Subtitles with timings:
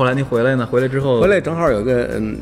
[0.00, 0.66] 然后后来您回来呢？
[0.66, 2.38] 回来之后，回来正好有个嗯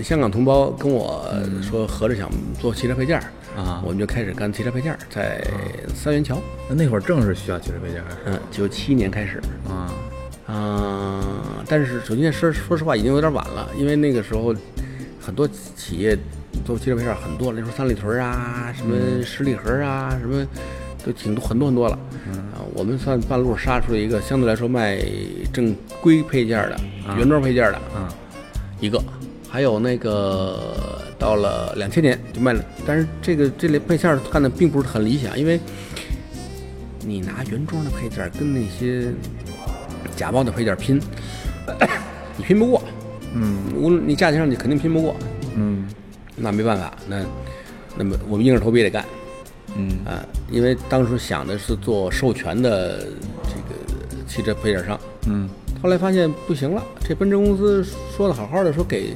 [0.00, 1.26] 香港同胞跟我
[1.60, 3.24] 说合着想做汽车配件儿
[3.60, 3.82] 啊。
[3.84, 5.44] 我们就开始干汽车配件儿，在
[5.92, 6.38] 三元桥，
[6.68, 8.06] 那会儿正是需要汽车配件儿。
[8.26, 9.92] 嗯，九七年开始，啊，
[10.46, 11.20] 嗯，
[11.68, 14.54] 但是首先说说实话已经有点晚了，因为那个时候
[15.20, 16.16] 很多企业
[16.64, 20.46] 做汽车配件儿很多，那时候三里屯儿啊，什么十里河啊，什么
[21.04, 21.98] 都挺多很多很多了。
[22.52, 24.98] 啊，我们算半路杀出了一个相对来说卖
[25.52, 26.80] 正规配件儿的、
[27.16, 28.08] 原装配件儿的嗯
[28.80, 29.02] 一个，
[29.48, 35.58] 还有那个到了两千年就卖了，但是这个这类配件儿干的并不是很理想，因为
[37.04, 39.12] 你拿原装的配件儿跟那些
[40.16, 41.00] 假冒的配件儿拼，
[42.36, 42.82] 你拼不过，
[43.34, 43.56] 嗯。
[43.74, 45.16] 无论你价钱上你肯定拼不过，
[45.56, 45.88] 嗯。
[46.36, 47.22] 那没办法，那
[47.96, 49.04] 那么我们硬着头皮也得干
[49.76, 53.00] 嗯啊，因为当时想的是做授权的
[53.44, 55.48] 这个汽车配件商，嗯
[55.82, 57.84] 后来发现不行了，这奔驰公司
[58.16, 59.14] 说的好好的，说给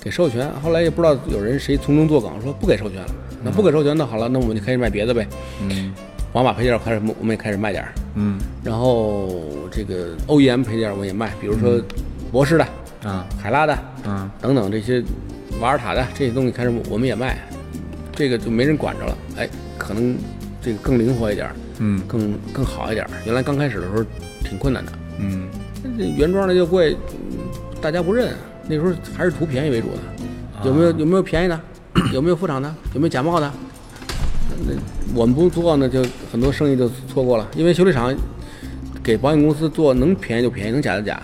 [0.00, 3.14] 给授权，后来也不知道有人谁从中作梗，说不给授权了。
[3.42, 5.26] 那不给授权，那好了，那我们就开始卖别的呗。
[5.62, 5.92] 嗯
[6.32, 9.28] 宝马配件开始我们也开始卖点儿，嗯然后
[9.70, 11.80] 这个 OEM 配件我们也卖，比如说
[12.30, 12.64] 博士的、
[13.02, 13.72] 啊海拉的
[14.04, 15.02] 啊等等这些
[15.60, 17.36] 瓦尔塔的这些东西开始我们也卖，
[18.14, 19.18] 这个就没人管着了。
[19.36, 19.48] 哎，
[19.80, 20.14] 可能
[20.60, 23.10] 这个更灵活一点儿，嗯更更好一点儿。
[23.24, 24.04] 原来刚开始的时候
[24.44, 24.92] 挺困难的。
[25.18, 25.48] 嗯
[25.98, 27.38] 这原装的又贵，嗯
[27.80, 28.34] 大家不认。
[28.68, 29.98] 那时候还是图便宜为主的，
[30.64, 31.58] 有没有有没有便宜的？
[32.12, 32.72] 有没有副厂的？
[32.94, 33.50] 有没有假冒的？
[34.66, 34.74] 那
[35.14, 37.48] 我们不做呢，就很多生意就错过了。
[37.56, 38.14] 因为修理厂
[39.02, 41.20] 给保险公司做，能便宜就便宜，能假就假。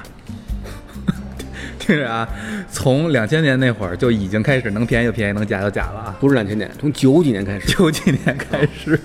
[1.88, 2.28] 听着啊，
[2.68, 6.16] 从两千年那会儿就已经开始能便宜就便宜，能假就假了啊。
[6.20, 7.66] 不是两千年，从九几年开始。
[7.72, 8.98] 九几年开始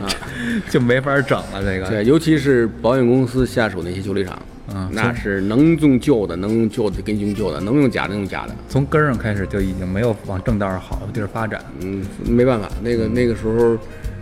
[0.00, 0.04] 啊，
[0.68, 1.62] 就没法整了。
[1.64, 4.38] 这个，对，尤其是保险公司下属那些修理厂，
[4.74, 8.54] 嗯那是能用旧的，能用旧的给你用旧的，能用假的用假的。
[8.68, 11.64] 从根儿上开始就已经没有往正道上好的地儿发展。
[11.80, 13.78] 嗯，没办法，那个那个时候，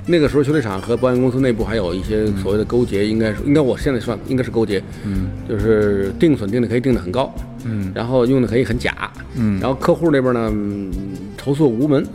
[0.06, 7.34] 那个时候修理厂和保险公司内部还有一些所谓的勾结，应该是应该我现在算应该是勾结，嗯就是定损定的可以定的很高，
[7.64, 10.90] 嗯然后用的可以很假，嗯然后客户那边呢嗯
[11.36, 12.06] 投诉无门，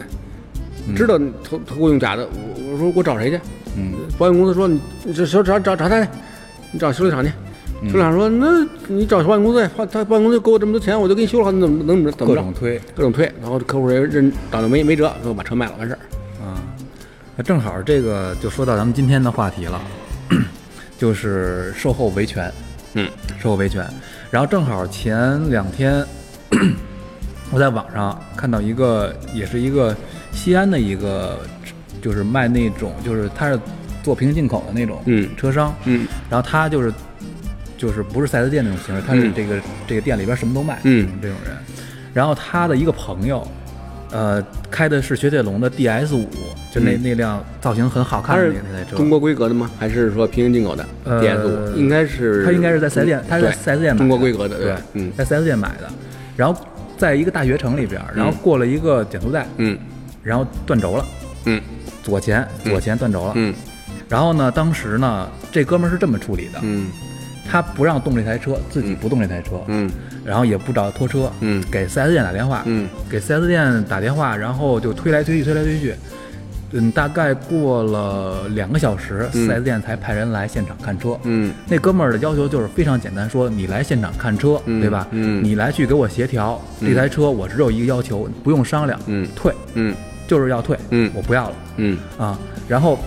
[0.95, 3.39] 知道你投投顾用假的，我我说我找谁去？
[3.77, 6.09] 嗯保险公司说你你这找找找找他去，
[6.71, 7.31] 你找修理厂去。
[7.89, 12.53] 修理厂说：“那你找保险公司去，他他保险公司给我这么多钱，我就给你修了，你怎么能怎么怎么着各种？
[12.53, 15.99] 推各种推，然后客户也认找到没没辙，说把车卖了完事儿。
[17.43, 19.81] 正好这个就说到咱们今天的话题了，
[20.97, 22.51] 就是售后维权。
[22.93, 23.09] 嗯，
[23.41, 23.85] 售后维权。
[24.29, 26.05] 然后正好前两天
[27.51, 29.95] 我在网上看到一个，也是一个
[30.31, 31.39] 西安的一个，
[32.01, 33.59] 就是卖那种，就是他是
[34.03, 35.73] 做平行进口的那种嗯车商。
[35.85, 36.93] 嗯然后他就是
[37.77, 41.55] 就是不是四 S 店那种形式，他是嗯这个、这个店里边什么都卖，嗯这种人。
[42.13, 43.45] 然后他的一个朋友，
[44.11, 46.27] 呃，开的是雪铁龙的 DS 五，
[46.71, 47.03] 就那、嗯。
[47.03, 48.85] 那辆造型很好看的。
[48.95, 49.69] 中国规格的吗？
[49.77, 50.85] 还是说平行进口的？
[51.03, 51.77] 呃 DS 五？
[51.77, 53.99] 应该是，它应该是在四 S 店，它是在对四 S 店买的。
[53.99, 55.11] 中国规格的，对，嗯。
[55.17, 55.89] 在四 S 店买的。
[56.35, 56.59] 然后
[56.97, 59.77] 在一个大学城里边，然后过了一个减速带，嗯。
[60.23, 61.05] 然后断轴了，
[61.45, 61.61] 嗯。
[62.01, 63.33] 左前左前断轴了。
[63.35, 63.53] 嗯。
[64.07, 66.87] 然后呢，当时呢，这哥们儿是这么处理的，嗯。
[67.49, 69.89] 他不让动这台车，自己不动这台车，嗯。
[70.23, 71.61] 然后也不找拖车，嗯。
[71.69, 72.87] 给 4S 店打电话，嗯。
[73.09, 75.93] 给 4S 店打电话，然后就推来推去，推来推去，
[76.73, 81.17] 嗯，大概过了两个小时、嗯 4S 店才派人来现场看车。
[81.23, 85.07] 嗯那哥们儿的要求就是非常简单，说你来现场看车，嗯对吧？
[85.11, 89.95] 嗯你来去给我协调、这台车，我只有一个要求，不用商量，嗯退，嗯
[90.27, 92.37] 就是要退，嗯我不要了嗯啊。
[92.67, 92.97] 然后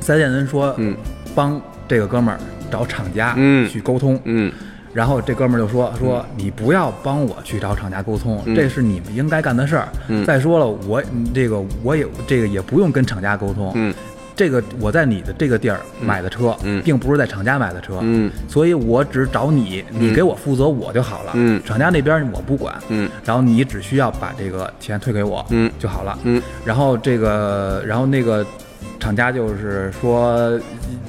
[0.00, 0.94] 4S 店人说，嗯
[1.34, 2.40] 帮这个哥们儿
[2.70, 4.52] 找厂家嗯去沟通，嗯
[4.98, 8.52] 然后这哥们儿就说说你不要帮我去找厂家沟通，嗯。
[8.52, 9.88] 这是你们应该干的事儿。
[10.08, 10.26] 嗯。
[10.26, 13.94] 再说了，我嗯这个我也这个也不用跟厂家沟通，嗯。
[14.34, 16.82] 这个我在你的这个地儿买的车，嗯。
[16.82, 18.28] 并不是在厂家买的车，嗯。
[18.48, 21.30] 所以我只找你，你给我负责我就好了。
[21.36, 21.62] 嗯。
[21.64, 23.08] 厂家那边我不管，嗯。
[23.24, 25.70] 然后你只需要把这个钱退给我，嗯。
[25.78, 26.18] 就好了。
[26.24, 26.42] 嗯。
[26.64, 28.44] 然后这个，然后那个
[29.00, 30.60] 厂家就是说，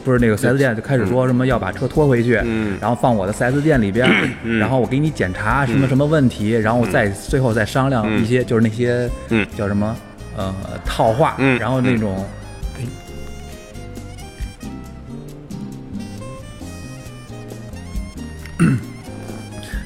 [0.03, 2.77] 不是那个 4S 店就开始说什么要把车拖回去，嗯。
[2.79, 9.45] 然后放我的 4S 店里边儿，然后我给你检查什么什么问题，然后再最后再商量一些就是那些嗯。
[9.57, 9.95] 叫什么
[10.37, 10.53] 呃
[10.85, 11.59] 套话，嗯。
[11.59, 12.25] 然后那种。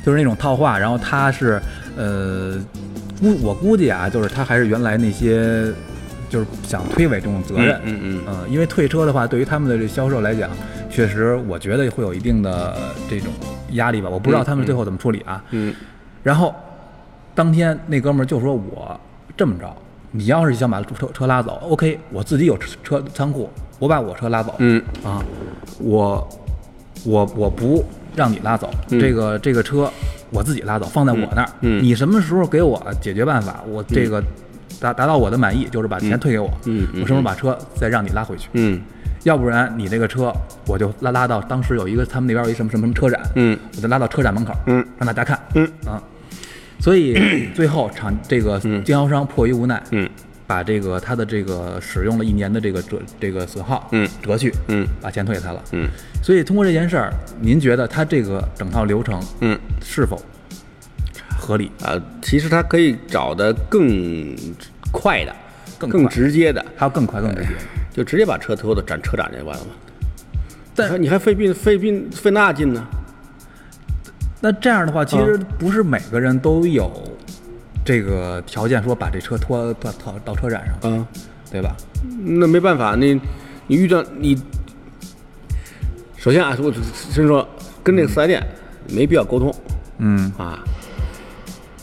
[0.06, 1.62] 就是那种套话，然后他是，
[1.96, 2.58] 呃，
[3.22, 5.72] 估我估计啊，就是他还是原来那些，
[6.34, 10.50] 就是想推诿这种责任，嗯嗯嗯，因为退车的话，对于他们的这销售来讲，
[10.90, 12.76] 确实我觉得会有一定的
[13.08, 13.32] 这种
[13.74, 15.44] 压力吧，我不知道他们最后怎么处理啊。
[15.52, 15.72] 嗯
[16.24, 16.56] 然后
[17.36, 19.00] 当天那哥们儿就说我
[19.38, 19.72] 这么着，
[20.10, 23.48] 你要是想把车车拉走，OK，我自己有车车仓库，
[23.78, 24.56] 我把我车拉走。
[24.58, 24.82] 嗯。
[25.04, 25.24] 啊，
[25.78, 26.28] 我
[27.06, 29.88] 我我不让你拉走，这个这个车
[30.32, 31.50] 我自己拉走，放在我那儿。
[31.62, 34.24] 嗯你什么时候给我解决办法，我这个
[34.80, 36.50] 达达到我的满意，就是把钱退给我。
[36.66, 38.50] 嗯嗯我什么时候把车再让你拉回去？
[38.54, 38.82] 嗯。
[39.24, 40.34] 要不然你这个车
[40.68, 43.58] 我就拉拉到当时有一个他们那边有一什么什么什么车展，嗯。
[43.78, 45.66] 我就拉到车展门口，嗯，让大家看，嗯。
[45.86, 46.02] 啊，
[46.80, 47.14] 所以
[47.56, 50.10] 最后厂这个经销商迫于无奈，嗯。
[50.46, 54.06] 把这个他的这个使用了一年的这个折这个损耗，嗯。
[54.22, 54.86] 折去，嗯。
[55.02, 55.88] 把钱退给他了，嗯。
[56.22, 59.58] 所以通过这件事儿，您觉得他这个整套流程嗯。
[59.82, 60.22] 是否
[61.46, 61.72] 合理？
[61.84, 64.36] 啊，其实他可以找的更
[64.92, 65.36] 快的、
[65.78, 67.50] 更更直接的，还有更快更直接？
[67.94, 69.72] 就直接把车拖到展车展就完了嘛。
[70.74, 72.84] 但你还你还费劲费劲费那劲呢？
[74.42, 76.92] 那这样的话，其啊实不是每个人都有
[77.86, 81.06] 这个条件说把这车拖拖到到车展上，嗯，
[81.52, 81.76] 对吧？
[82.26, 83.20] 那没办法，你
[83.68, 84.36] 你遇到你，
[86.18, 86.74] 首先啊，我
[87.12, 87.48] 先说
[87.84, 88.46] 跟那个四 S 店
[88.90, 89.54] 没必要沟通
[90.00, 90.60] 嗯啊，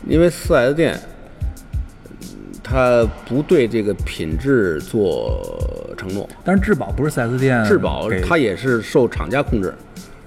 [0.06, 2.16] 因为四 S 店嗯
[2.62, 9.74] 它不对这个品质做承诺，但是质保不是四 S 店质保它也是受厂家控制，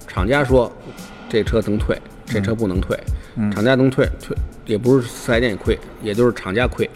[0.07, 0.69] 厂家说
[1.29, 2.97] 这车能退，这车不能退，
[3.53, 4.35] 厂家能退退
[4.65, 6.89] 也不是四 S 店亏，也就是厂家亏。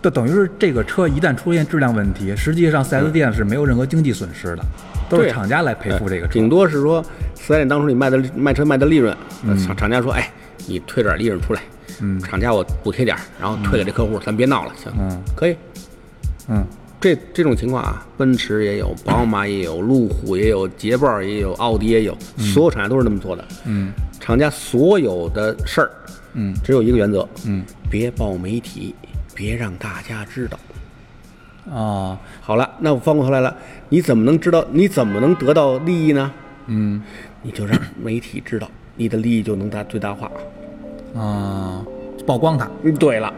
[0.00, 4.64] 就等于是这个车一旦出现质量问题，实际上四 S 店是没有任何经济损失的，
[5.08, 6.34] 都是厂家来赔付这个车。
[6.34, 7.02] 顶多是说
[7.34, 9.12] 四 S 店当初你卖的卖车卖的利润，
[9.48, 10.30] 呃厂厂家说，哎，
[10.68, 11.62] 你退点利润出来，
[12.00, 15.56] 嗯厂家我补贴点儿，然后退给这客户，咱别闹了，行，嗯可以。
[16.48, 16.64] 嗯
[17.00, 23.44] 这这种情况啊，奔驰也有，宝马也有，路虎也有，捷豹也有，奥迪也有，所有厂家都是那么做的。
[23.66, 25.90] 嗯厂家所有的事儿，
[26.34, 28.94] 嗯只有一个原则，嗯别报媒体，
[29.34, 30.58] 别让大家知道。
[31.72, 33.56] 啊好了，那我翻过头来了，
[33.88, 34.66] 你怎么能知道？
[34.72, 36.32] 你怎么能得到利益呢？
[36.66, 37.00] 嗯
[37.42, 40.28] 你就让媒体知道，你的利益就能达最大化。
[41.18, 41.84] 啊，
[42.26, 42.68] 曝光他。
[42.82, 43.32] 嗯，对了，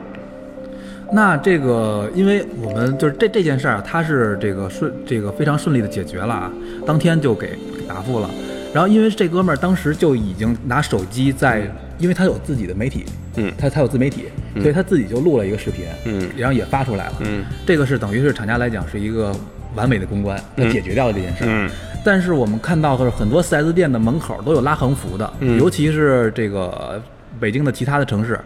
[1.12, 6.52] 那这个，因为我们就是这这件事儿啊，它是这个顺这个非常顺利的解决了啊，
[6.86, 8.30] 当天就给给答复了。
[8.72, 11.62] 然后因为这哥们儿当时就已经拿手机在，
[11.98, 13.04] 因为他有自己的媒体，
[13.34, 13.52] 嗯。
[13.58, 14.26] 他他有自媒体，
[14.60, 16.28] 所以他自己就录了一个视频，嗯。
[16.36, 17.44] 然后也发出来了，嗯。
[17.66, 19.34] 这个是等于是厂家来讲是一个
[19.74, 21.48] 完美的公关，他解决掉了这件事儿。
[21.50, 21.68] 嗯。
[22.04, 25.58] 但是我们看到的是很多 4S 店的门口都有拉横幅的，嗯。
[25.58, 27.02] 尤其是这个
[27.38, 28.40] 北京的其他的城市，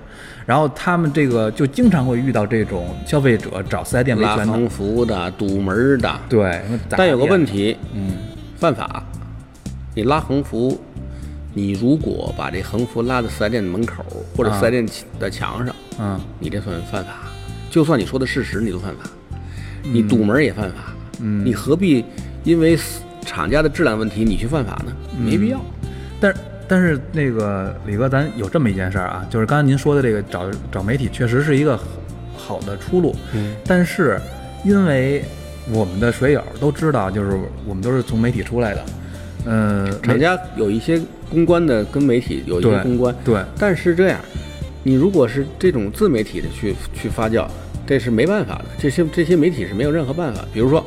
[0.44, 6.60] 然后他们这个就经常会遇到这种消费者找四 S 店维权的拉横，幅的、堵门的，对。
[6.90, 8.16] 但有个问题，嗯
[8.56, 9.02] 犯法。
[9.94, 10.81] 你拉横幅，
[11.52, 14.04] 你如果把这横幅拉到四 S 店的门口
[14.36, 14.87] 或者啊四 S 店
[15.20, 17.12] 的墙上，嗯你这算犯法。
[17.70, 19.09] 就算你说的事实，你都犯法。
[19.82, 20.92] 你堵门也犯法。
[21.20, 22.04] 嗯你何必
[22.42, 22.76] 因为
[23.25, 24.92] 厂家的质量问题你去犯法呢？
[25.16, 25.61] 没必要。
[26.20, 31.78] 但是但是那个李哥，咱有这么一件事儿啊，就是刚才您说的这个找找媒体，确实是一个
[32.37, 33.14] 好的出路。
[33.33, 34.18] 嗯，但是
[34.64, 35.23] 因为
[35.71, 38.85] 我们的水友都知道，就是我们都是从媒体出来的，
[39.47, 44.21] 呃，厂家有一些公关的跟媒体有一些公关，对但是这样，
[44.83, 47.47] 你如果是这种自媒体的去去发酵，
[47.87, 48.64] 这是没办法的。
[48.78, 50.44] 这些这些媒体是没有任何办法。
[50.52, 50.85] 比如说，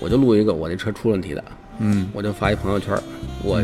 [0.00, 1.44] 我就录一个我那车出问题的，
[1.78, 3.02] 嗯我就发一朋友圈儿，
[3.42, 3.60] 我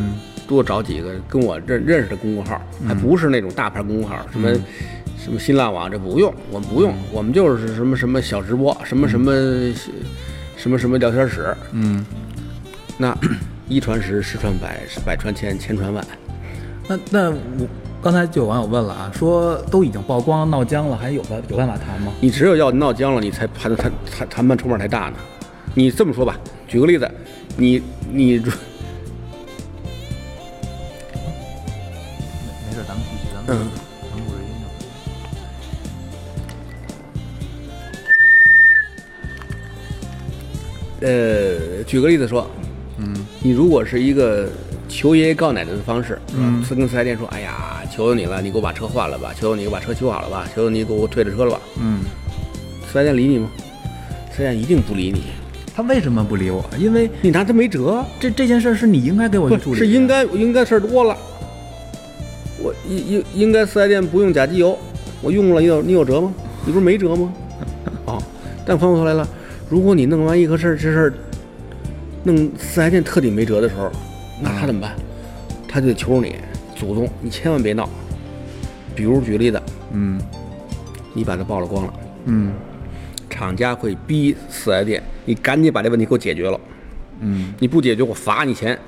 [0.47, 4.51] 多找几个跟我认认识的公众号，还不是那种大牌公众号，什么、
[5.19, 9.33] 什么新浪网，这不用，我们不用，我们就是什么什么小直播，什么什么、
[10.57, 12.05] 什么什么聊天室，嗯，
[12.99, 13.17] 那
[13.69, 16.05] 一传十，十传百，百传千，千传万。
[16.87, 17.67] 那那我
[18.03, 22.13] 刚才就有网友问了啊，说都已经曝光闹僵了，还有办有办法谈吗？
[22.21, 25.15] 你只有要闹僵了，你才谈谈谈谈判筹码才大呢。
[25.75, 27.11] 你这么说吧，举个例子，
[27.57, 27.83] 你
[28.13, 28.39] 你
[33.47, 34.67] 咱们继续，咱们咱们录着音呢。
[41.01, 42.51] 呃，举个例子说，
[42.99, 44.49] 嗯你如果是一个
[44.89, 52.01] 求爷爷告奶奶的方式，嗯是跟四 S 店说，哎呀，求求你了，你给我把车换了吧，求求你给我把车修好了吧，求求你给我退了车了吧，嗯，
[52.91, 53.51] 四 S 店理你吗？
[54.31, 55.25] 四 S 店一定不理你，
[55.77, 56.65] 他为什么不理我？
[56.79, 61.15] 因为你拿他没辙，这这件事是你应该给我去处理的，是应该应该事儿多了。
[62.87, 64.79] 我应应应该四 S 店不用假机油，
[65.23, 66.33] 我用了你有你有辙吗？
[66.67, 67.33] 你不是没辙吗？
[68.07, 68.23] 哦，
[68.67, 69.27] 但反过头来了，
[69.69, 71.15] 如果你弄完一个事儿，这事儿
[72.23, 73.91] 弄四 S 店彻底没辙的时候，
[74.41, 74.95] 那他怎么办？
[75.69, 76.37] 他就得求你，
[76.77, 77.89] 祖宗，你千万别闹。
[78.95, 79.61] 比如举例子，
[79.93, 80.21] 嗯
[81.13, 81.95] 你把它曝了光了，
[82.27, 82.53] 嗯
[83.29, 86.61] 厂家会逼四 S 店，你赶紧把这问题给我解决了。
[87.21, 88.79] 嗯，你不解决，我罚你钱，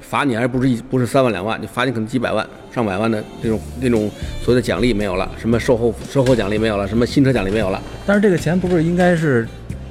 [0.00, 2.46] 罚你还不是一不是三万两万，你罚你可能几百万、
[2.76, 4.10] 上百万的那种那种
[4.44, 7.82] 所谓的奖励没有了，什么售后售后奖励没有了，什么新车奖励没有了。
[8.04, 9.48] 但是这个钱不是应该是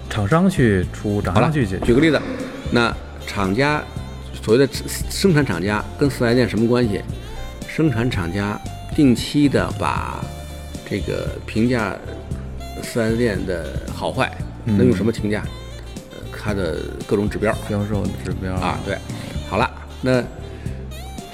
[0.08, 1.86] 厂商去出，厂商去解决？
[1.88, 2.22] 举个例子，
[2.70, 3.84] 那厂家
[4.40, 4.72] 所谓的
[5.10, 7.02] 生产厂家跟四 S 店什么关系？
[7.68, 8.62] 生产厂家
[8.96, 10.24] 定期的把
[10.88, 11.98] 这个评价
[12.84, 14.32] 四 S 店的好坏，
[14.66, 15.44] 嗯能用什么评价？
[16.12, 16.78] 呃，它的
[17.08, 17.52] 各种指标。
[17.68, 18.96] 销售指标啊，，对，
[19.50, 19.68] 好了，
[20.04, 20.24] 那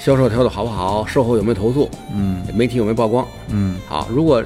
[0.03, 1.05] 销售调的好不好？
[1.05, 1.87] 售后有没有投诉？
[2.11, 3.23] 嗯媒体有没有曝光？
[3.49, 4.43] 嗯好，如果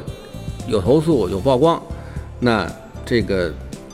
[0.67, 1.81] 有投诉有曝光，
[2.41, 2.69] 那
[3.05, 3.53] 这个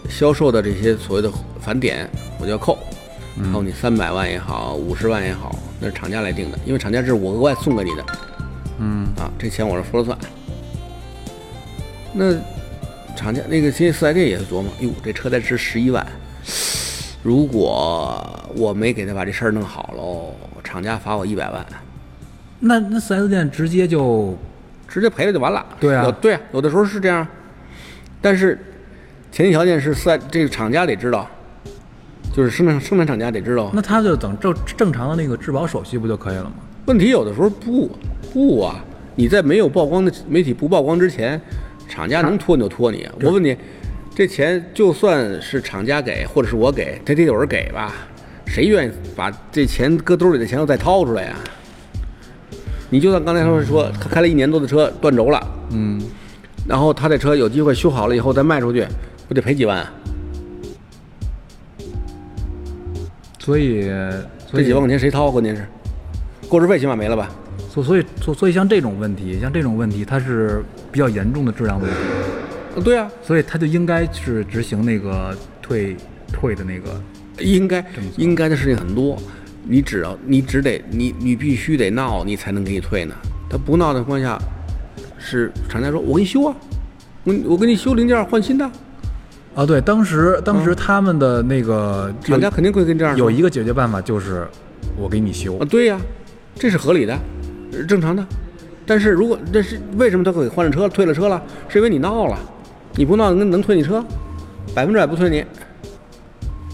[0.10, 2.80] 销售的这些所谓的返点我就要扣，
[3.53, 8.03] 扣你三百万也好，五十万也好，那是厂家来定的，因为厂家这是我额外送给你的
[8.80, 10.18] 嗯啊，这钱我是说了算。
[12.12, 12.34] 那
[13.15, 16.03] 厂家那个现在四 S 店也是琢磨，哟，这车才值十一万，
[17.22, 18.20] 如果
[18.56, 20.34] 我没给他把这事儿弄好喽，
[20.72, 21.66] 厂家罚我一百万，
[22.62, 24.38] 那那四 S 店直接就
[24.88, 25.66] 直接赔了就完了。
[25.82, 27.28] 对啊有对啊，有的时候是这样，
[28.22, 28.58] 但是
[29.34, 31.30] 前提条件是四 S 这个厂家得知道，
[32.34, 33.70] 就是生产生产厂家得知道。
[33.74, 36.54] 那他就等正正常的那个质保手续不就可以了吗？
[36.86, 37.92] 问题有的时候不
[38.32, 38.80] 不啊，
[39.16, 41.40] 你在没有曝光的媒体不曝光之前，
[41.90, 43.06] 厂家能拖你就拖你。
[43.22, 43.58] 我问你，
[44.16, 47.92] 这钱就算是厂家给或者是我给，他得有人给吧？
[48.51, 51.36] 谁愿意把这钱搁兜里的钱又再掏出来呀、
[52.89, 56.01] 你就算刚才他们说他开了一年多的车断轴了，嗯，
[56.67, 58.86] 然后他这车有机会修好了以后再卖出去，
[59.29, 59.93] 不得赔几万啊？
[63.39, 63.89] 所以
[64.51, 65.31] 这几万块钱谁掏？
[65.31, 65.65] 关键是。
[66.50, 67.31] 购置费起码没了吧？
[67.70, 71.96] 所所以所所以像这种问题，像这种问题，它是比较严重的质量问题，
[72.75, 75.96] 呃对啊，所以他就应该是执行那个退
[76.34, 77.01] 退的那个，
[77.41, 77.86] 应该
[78.17, 79.17] 应该的事情很多，
[79.67, 83.15] 你只要你只得你你必须得闹，你才能给你退呢。
[83.50, 84.39] 他不闹的情况下，
[85.19, 86.55] 是厂家说我给你修啊，
[87.24, 88.69] 我我给你修零件换新的，
[89.53, 94.48] 啊，对，当时当时他们的那个有厂家肯定会跟这样有一个解决办法，就是
[94.98, 96.00] 我给你修啊，，对呀、
[96.55, 97.17] 这是合理的，
[97.74, 98.25] 呃正常的。
[98.86, 101.41] 但是如果这是为什么他会换了车退了车了？
[101.69, 102.38] 是因为你闹了，
[102.95, 104.03] 你不闹能能退你车？
[104.74, 105.45] 百分之百不退你，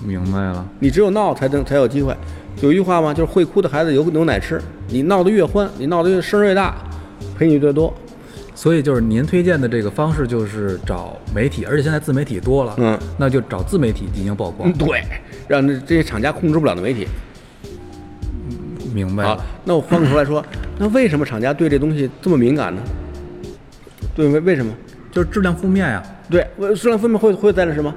[0.07, 0.65] 明白了。
[0.79, 2.15] 你只有闹才能才有机会。
[2.61, 4.59] 有一句话嘛，就是会哭的孩子有牛奶吃。
[4.87, 6.75] 你闹得越欢，你闹得越声越大，
[7.37, 7.93] 赔你越多。
[8.55, 14.73] 所以就是您推荐的这个方式，就是找媒体，而且现在自媒体多了，嗯，那就找自媒体进行曝光嗯，。
[14.73, 15.03] 对，
[15.47, 17.05] 让这这些厂家控制不了的媒体。
[18.93, 20.43] 明白了，，那我翻过头来说，
[20.79, 22.81] 那为什么厂家对这东西这么敏感呢？
[24.15, 24.73] 对，为为什么？
[25.11, 27.93] 就是质量负面呀，对，为数量负面会会带来什么？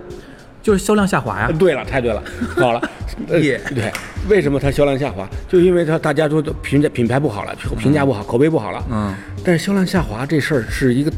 [0.63, 1.53] 就是销量下滑呀啊。
[1.59, 2.23] 对了，太对了，
[2.57, 2.91] 好了，
[3.29, 3.93] 呃耶对，
[4.29, 5.29] 为什么它销量下滑？
[5.49, 8.85] 就因为它大家都都评价品牌不好了，评价不好，口碑不好了。
[8.91, 9.15] 嗯，
[9.45, 11.13] 但是销量下滑这事儿是一个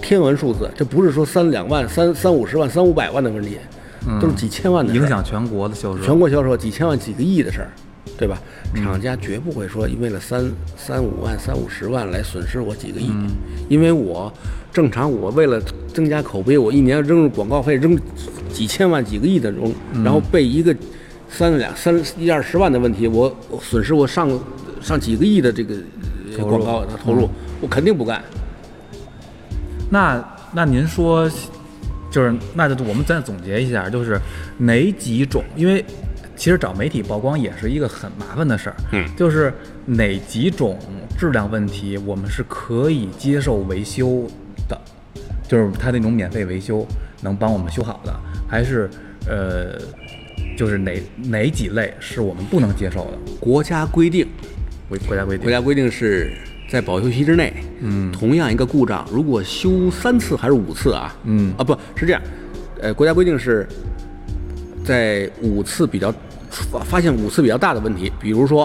[0.00, 3.58] 天文数字，这不是说三两万、三三五十万、三五百万的问题，
[4.20, 6.02] 都是几千万的影响全国的销售。
[6.02, 7.68] 全国销售几千万、几个亿的事儿，
[8.16, 8.38] 对吧？
[8.76, 10.44] 厂家绝不会说为了三
[10.76, 13.10] 三五万、三五十万来损失我几个亿，
[13.68, 14.30] 因为我
[14.72, 15.60] 正常我为了
[15.94, 17.98] 增加口碑，我一年扔入广告费扔
[18.56, 19.70] 几千万、几个亿的融，
[20.02, 20.74] 然后被一个
[21.28, 24.26] 三两三一二十万的问题，我我损失我上
[24.80, 25.74] 上几个亿的这个
[26.38, 27.28] 广告投入，
[27.60, 28.24] 我肯定不干。
[29.90, 31.30] 那那您说，
[32.10, 34.18] 就是那就我们再总结一下，就是
[34.56, 35.44] 哪几种？
[35.54, 35.84] 因为
[36.34, 38.76] 其实找媒体曝光也是一个很麻烦的事儿。
[38.92, 39.52] 嗯就是
[39.84, 40.78] 哪几种
[41.18, 44.26] 质量问题我们是可以接受维修
[44.66, 44.80] 的，
[45.46, 46.86] 就是他那种免费维修
[47.20, 48.14] 能帮我们修好的，
[48.48, 48.88] 还是
[49.28, 49.78] 呃，
[50.56, 53.18] 就是哪哪几类是我们不能接受的？
[53.40, 54.26] 国家规定，
[54.88, 55.42] 国国家规定。
[55.44, 56.32] 国家规定是
[56.70, 62.20] 在保修期之内，嗯，同样一个故障，如果修三次还是五次啊，嗯啊，不是这样，
[62.80, 63.66] 呃，国家规定是
[64.84, 66.12] 在五次比较
[66.50, 68.64] 发发现五次比较大的问题，比如说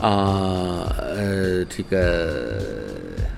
[0.00, 2.60] 啊呃这个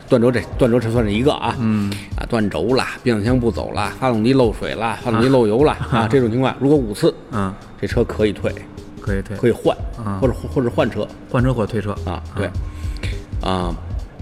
[0.09, 1.93] 断轴这断轴这算是一个啊，嗯。
[2.17, 6.09] 啊断轴了，变速箱不走了，发动机漏水了，发动机漏油了啊。
[6.11, 8.53] 这种情况，如果五次，嗯，这车可以退，
[9.01, 10.19] 可以退，可以换，啊。
[10.21, 11.07] 或者或者换车。
[11.31, 11.93] 换车或者退车。
[12.05, 12.51] 啊，对，
[13.41, 13.75] 啊，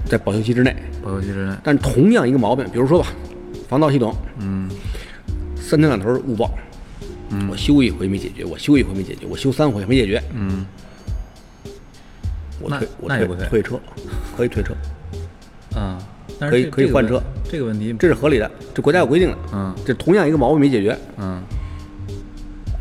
[0.07, 0.75] 在保修期之内。
[1.03, 1.55] 保修期之内。
[1.62, 3.07] 但同样一个毛病，比如说吧，
[3.69, 4.71] 防盗系统，嗯。
[5.57, 6.50] 三天两头误报，
[7.50, 10.67] 我修一回没解决，我修一回没解决，我修三回没解决，嗯。
[12.61, 13.49] 我退我退。
[13.49, 13.81] 退车，
[14.37, 14.75] 可以退车，
[15.75, 15.99] 啊，
[16.38, 19.37] 但是可以可以换车这个问题，这是合理的，这国家有规定的。
[19.52, 21.43] 嗯这同样一个毛病没解决，嗯，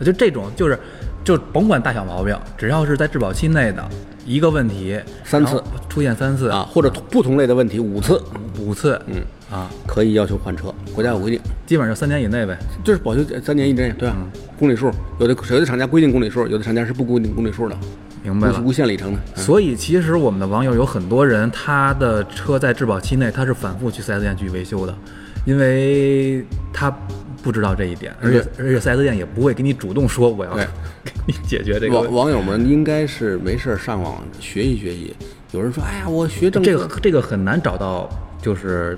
[0.03, 0.77] 就这种就是
[1.23, 3.83] 就甭管大小毛病，只要是在质保期内的
[4.25, 8.21] 一个问题，三次出现三次啊，或者不同类的问题五次，
[8.59, 9.21] 五次，嗯，
[9.51, 12.57] 啊，可以要求换车，国家有规定，基本上就三年以内呗。
[12.83, 14.15] 就是保修三年一针，对吧？
[14.57, 17.75] 公里数有的有的厂家规定公里数，有的厂家是不规定公里数的，
[18.23, 19.19] 明白了无无限里程的。
[19.35, 24.95] 嗯所以其实我们的网友有很多人，他的车在质保期内他是反复去 4S 店去维修的，
[25.45, 26.89] 因为他
[27.41, 30.55] 不知道这一点，而且而且 4S 店也不会给你主动说我要
[31.03, 31.99] 给你解决这个。
[31.99, 35.15] 网网友们应该是没事儿上网学习学习。
[35.51, 38.09] 有人说，哎呀，我学政，这个这个很难找到
[38.41, 38.97] 就是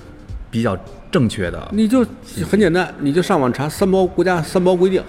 [0.52, 0.78] 比较
[1.12, 2.06] 正确的你就
[2.50, 5.02] 很简单，你就上网查三包国家三包规定，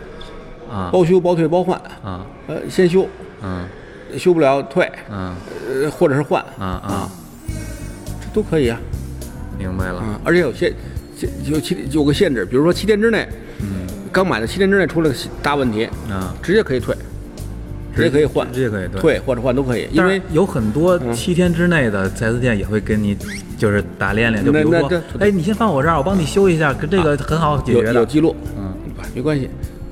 [0.71, 1.79] 啊包修、包退、包换。
[2.03, 3.07] 啊呃，先修，
[3.43, 3.67] 嗯
[4.19, 5.35] 修不了退，嗯。
[5.83, 7.11] 呃，或者是换，啊啊，
[8.21, 8.79] 这都可以啊。
[9.59, 9.99] 明白了。
[9.99, 10.73] 啊，而且有限
[11.17, 13.27] 限有七有个限制，比如说七天之内，
[13.61, 15.11] 嗯，刚买的七天之内出了
[15.43, 16.95] 大问题，啊，直接可以退，
[17.95, 19.01] 直接可以换，直接可以退。
[19.01, 23.17] 退或者换都可以，因为有很多七天之内的 4S 店也会跟你
[23.59, 27.95] 就是打练练，就比如说哎，你先放我这儿，我帮你修一下，跟这个很好解决的。
[27.95, 28.73] 有记录，嗯，
[29.15, 29.49] 没关系，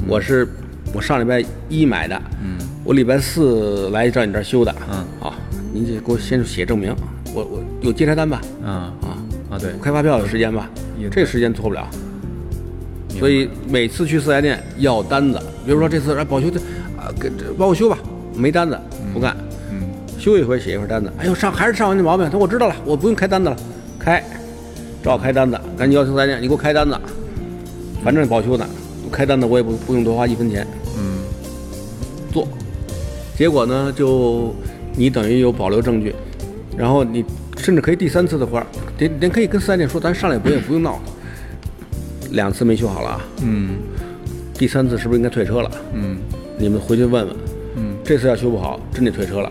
[0.07, 0.47] 我是
[0.93, 5.33] 我上礼拜一买的，嗯，我礼拜四来找你这儿修的，嗯，好，
[5.73, 6.95] 您这给我先写证明，
[7.35, 8.69] 我我有接拆单吧，嗯。
[8.75, 8.93] 啊，
[9.49, 11.89] 啊，对，开发票有时间吧也，这时间错不了。
[13.19, 16.61] 所以每次去四 S 店要单子，比如说这次来保修的，
[16.99, 17.97] 啊，给这帮我修吧，
[18.37, 18.79] 没单子
[19.15, 19.35] 不干，
[19.73, 19.89] 嗯。
[20.19, 23.57] 修一回写一回单子，哎呦上还是上完那毛病，他说我知道了，我不用开单子了，
[23.99, 24.23] 开，
[25.03, 26.95] 照开单子，赶紧要求四 S 店，你给我开单子，
[28.05, 28.67] 反正保修的，
[29.11, 30.67] 开单子我也不不用多花一分钱
[33.37, 34.55] 结果呢就
[34.97, 36.15] 你等于有保留证据，
[36.77, 37.25] 然后你
[37.57, 38.65] 甚至可以第三次的话，
[38.99, 41.01] 您您可以跟四 S 店说，咱上来不也不用闹，
[42.31, 43.71] 两次没修好了啊，嗯。
[44.57, 45.71] 第三次是不是应该退车了？
[45.95, 46.19] 嗯。
[46.57, 47.37] 你们回去问问，
[47.77, 47.97] 嗯。
[48.05, 49.51] 这次要修不好，真得退车了。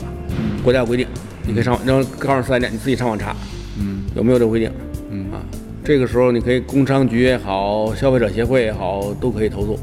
[0.63, 1.06] 国家有规定，
[1.46, 3.36] 你可以上，然后告诉四 S 店，你自己上网查
[3.78, 4.04] 嗯。
[4.15, 4.72] 有没有这规定？
[5.10, 5.30] 嗯。
[5.34, 5.43] 啊。
[5.84, 9.78] 这个时候你可以工商局也好，消费者协会也好，都可以投诉。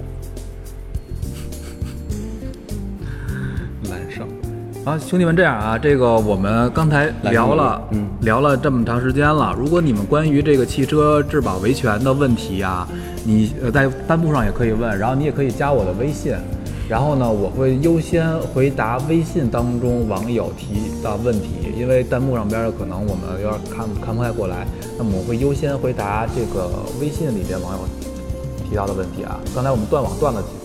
[4.81, 4.85] 胜。
[4.85, 9.55] 好，兄弟们，这样啊，这个我们刚才聊了，嗯聊了这么长时间了。
[9.59, 12.89] 如果你们关于这个汽车质保维权的问题啊，
[13.25, 16.35] 你呃在弹幕上也可以问，然后你也可以加我的微信，
[16.89, 24.67] 然后呢，我会优先回答微信当中网友提的问题，因为弹幕上边的可能我们有点看看不太过来，
[24.97, 27.81] 那么我会优先回答这个微信里边网友
[28.69, 29.39] 提到的问题啊。
[29.55, 30.60] 刚才我们断网断了几次。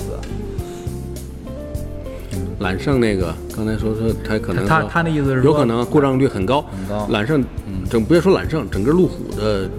[2.60, 7.08] 揽胜那个，刚才说说他可能说他他那意思是有可能故障率很高，很高。
[7.12, 7.44] 揽胜，
[7.90, 9.70] 整别说揽胜，整个路虎的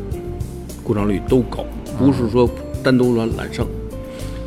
[0.83, 1.64] 故障率都高，
[1.99, 2.49] 不是说
[2.83, 3.66] 单独说揽胜。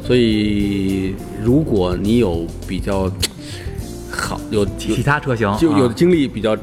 [0.05, 3.11] 所以，如果你有比较
[4.11, 5.93] 好有有其他车型就有的啊。
[5.95, 6.57] 精力比较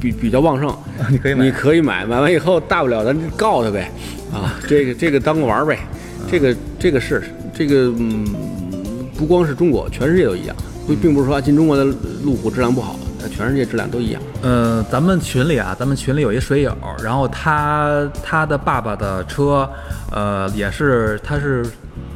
[0.00, 0.76] 比比较旺盛，
[1.10, 1.44] 你可以买。
[1.44, 3.90] 你可以买，买完以后大不了咱就告他呗，
[4.32, 5.78] 啊，这个这个当个玩儿呗，
[6.28, 7.22] 这个这个是
[7.54, 8.26] 这个嗯，
[9.16, 10.56] 不光是中国，全世界都一样，
[10.90, 11.84] 不并不是说啊进中国的
[12.24, 14.20] 路虎质量不好，呃全世界质量都一样。
[14.42, 19.68] 呃，咱们群里啊，咱们群里有一水友，然后他他的爸爸的车，
[20.10, 21.64] 呃，也是他是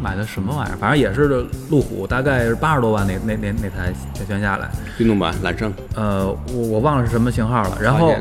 [0.03, 3.93] 买的什么玩意儿，反正也是路虎，大概是八十多万那那那那台
[4.27, 8.13] 全下来，运动版揽胜，呃，我我忘了是什么型号了，然后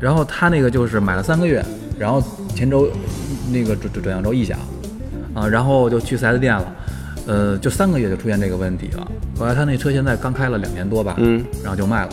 [0.00, 1.64] 然后他那个就是买了三个月，
[1.96, 2.20] 然后
[2.52, 2.88] 前周
[3.52, 4.58] 那个转转转向轴异响，
[5.34, 6.74] 啊，然后就去 4S 店了。
[7.30, 9.08] 呃，就三个月就出现这个问题了。
[9.38, 12.10] 后来他那车现在刚开了两年多吧，嗯，然后就卖了。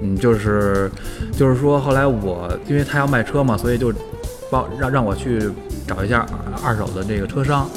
[0.00, 0.88] 嗯，就是
[1.36, 3.92] 就是说，后来我因为他要卖车嘛，所以就
[4.48, 5.50] 帮让让我去
[5.88, 6.24] 找一下
[6.62, 7.68] 二手的这个车商，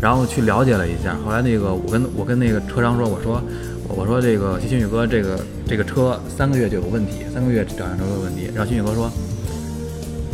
[0.00, 1.16] 然后去了解了一下。
[1.24, 3.40] 后来那个我跟我跟那个车商说，我说
[3.86, 8.50] 我我说这个新宇哥这个这个车三个月就有问题，三个月找上车有问题。
[8.52, 9.08] 然后新宇哥说，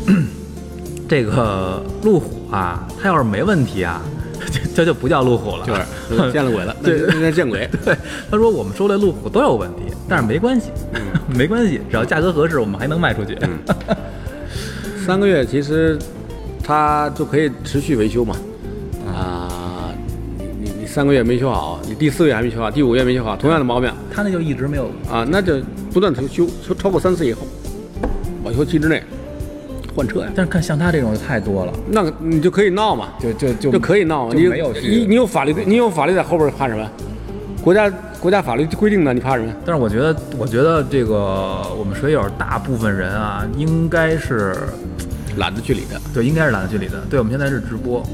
[1.06, 4.00] 这个路虎啊，它要是没问题啊，
[4.76, 5.80] 这这就不叫路虎了，就是
[6.30, 7.66] 见了鬼了，对那那见鬼。
[7.82, 7.96] 对，
[8.30, 10.70] 他说我们收的路虎都有问题，但是没关系，
[11.34, 13.38] 没关系，只要价格合适，我们还能卖出去。
[15.06, 15.98] 三个月其实
[16.62, 18.36] 它就可以持续维修嘛。
[19.06, 19.88] 啊，
[20.38, 25.54] 你你你三个月没修好，你第四个月还没修好，第五个月没修好，同样的毛病他那就一直没有，啊，那就
[25.90, 27.46] 不断修修修超过三次以后，
[28.44, 29.02] 保修期之内
[29.96, 34.30] 换车呀，但是看像他这种就太多了，那个你就可以闹嘛，就就就就可以闹。
[34.34, 36.86] 你没有你你有法律，你有法律在后边怕什么？
[37.62, 39.50] 国家国家法律规定的，你怕什么？
[39.64, 44.54] 但是我觉得，我觉得这个我们水友大部分人啊，应该是
[45.38, 45.98] 懒得去理的。
[46.12, 47.00] 对，应该是懒得去理的。
[47.08, 48.06] 对，我们现在是直播。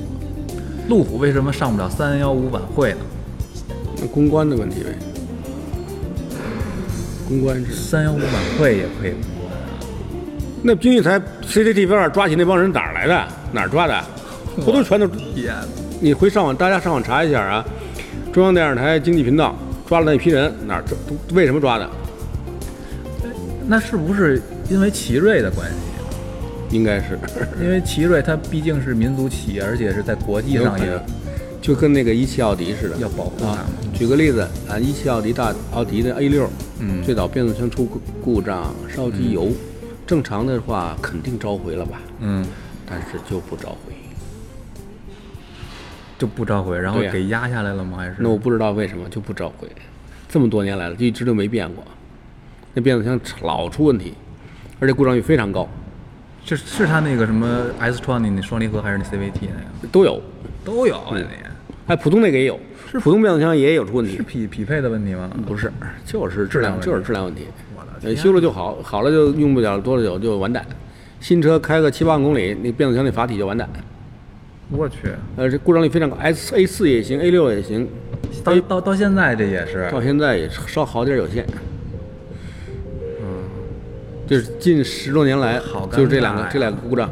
[0.88, 2.99] 路虎为什么上不了三幺五晚会呢？
[4.01, 4.90] 那公关的问题呗。
[7.29, 8.27] 公关是三幺五晚
[8.59, 9.12] 会也可以。
[10.62, 13.29] 那经济台 CCTV 二抓起那帮人哪儿来的？
[13.53, 14.05] 哪儿抓的？
[14.64, 15.07] 不都全都？
[15.07, 15.53] 天，
[16.01, 17.64] 你回上网，大家上网查一下啊。
[18.33, 20.96] 中央电视台经济频道抓了那批人，哪儿抓？
[21.35, 21.90] 为什么抓的？
[23.66, 26.77] 那是不是因为奇瑞的关系？
[26.77, 27.18] 应该是，
[27.61, 30.87] 因为奇瑞它毕竟是民族企业，而且是在国际上也
[31.61, 33.66] 就跟那个一汽奥迪似的，要保护它啊。
[33.92, 36.48] 举个例子啊，一汽奥迪大奥迪的 A 六，
[36.79, 39.48] 嗯最早变速箱出故故障烧机油，
[40.12, 42.44] 正常的话肯定召回了吧，嗯，
[42.85, 43.94] 但是就不召回。
[46.18, 47.96] 就不召回，然后对呀给压下来了吗？
[47.96, 49.66] 还是那我不知道为什么就不召回，
[50.29, 51.83] 这么多年来了，就一直都没变过。
[52.75, 54.12] 那变速箱老出问题，
[54.81, 55.66] 而且故障率非常高，
[56.44, 60.20] 是是它那个什么 S 创的那双离合，还是那 CVT 那个都有。
[60.62, 61.22] 都有那
[61.87, 65.31] 哎，普通那个也有，是普通变速箱也有出问题是，匹匹配的问题吗？
[65.46, 65.72] 不是，
[66.05, 67.46] 就是质量问题就是质量问题。
[68.05, 70.65] 呃，修了就好，好了就用不了多久就完蛋。
[71.21, 73.69] 新车开个七八万公里，那变速箱那阀体就完蛋。
[74.71, 74.97] 我去，
[75.37, 77.87] 呃，这故障率非常高，S A 四也行，A 六也行，
[78.43, 81.47] 到到到现在这也是到现在也稍好点儿有限。
[83.21, 83.45] 嗯，
[84.27, 87.09] 就是近十多年来，好尴就是这两个这两个故障，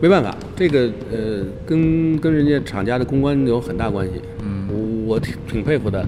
[0.00, 4.14] 没办法，这个呃跟跟人家厂家的公关有很大关系。
[4.42, 4.66] 嗯，
[5.06, 6.04] 我我挺挺佩服的，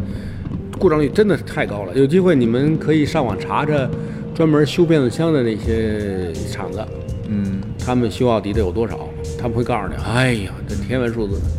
[0.78, 1.94] 故障率真的是太高了。
[1.94, 3.88] 有机会你们可以上网查查
[4.34, 6.84] 专门修变速箱的那些厂子，
[7.28, 11.40] 嗯，他们修奥迪的有多少，他们会告诉你，哎呀，这天文数字。
[11.40, 11.54] 嗯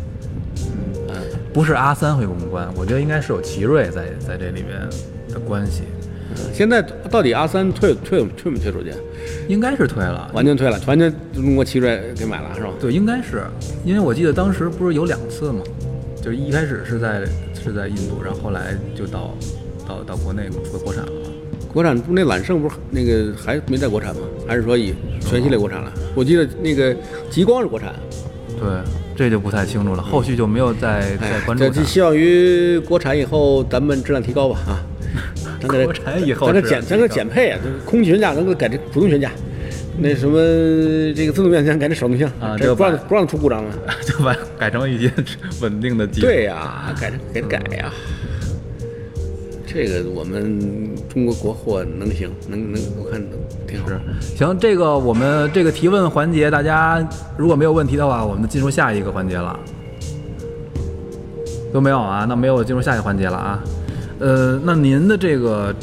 [1.56, 4.78] 不是阿三会公关，我觉得应该是有奇瑞在在这里面
[5.32, 5.84] 的关系，
[6.52, 8.92] 现在到底阿三退退退没退出去？
[9.48, 10.30] 应该是退了。
[10.34, 12.68] 完全退了，完全中国奇瑞给买了是吧？
[12.78, 13.42] 对，应该是，
[13.86, 15.62] 因为我记得当时不是有两次嘛，
[16.20, 19.34] 就是一开始是在是在印度，然后后来就到
[19.88, 21.30] 到到国内回国产了嘛。
[21.76, 24.22] 国产那揽胜不是那个还没在国产吗？
[24.48, 25.92] 还是说以全系列国产了？
[26.14, 26.96] 我记得那个
[27.28, 27.92] 极光是国产，
[28.58, 28.66] 对，
[29.14, 31.68] 这就不太清楚了，后续就没有再再哎，关注它。
[31.68, 34.80] 这寄希望于国产以后咱们质量提高吧啊！
[35.60, 39.30] 咱给它国产以后咱给减咱给质量提高减配啊，就是空气悬架能够改成普通悬架，
[39.98, 40.38] 那什么
[41.14, 43.70] 这个自动变速箱改成手动箱啊这个不让不让出故障了。
[44.02, 45.12] 就把改成一些
[45.60, 46.26] 稳定的技术。
[46.26, 47.92] 对呀、改成给它改呀、
[49.76, 50.58] 这个我们
[51.06, 53.22] 中国国货能行，能能，我看
[53.68, 53.90] 挺好。
[54.34, 59.54] 行，这个我们这个提问环节，大家如果没有问题的话，我们进入下一个环节了。
[61.74, 62.24] 都没有啊？
[62.26, 63.62] 那没有进入下一个环节了啊。
[64.18, 65.74] 呃，那您的这个